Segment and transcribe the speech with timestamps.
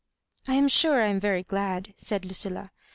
[0.47, 2.71] '^^ I am sure I am yery glad," said Lucilla.